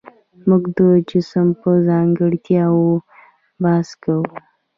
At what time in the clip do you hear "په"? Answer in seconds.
1.61-1.69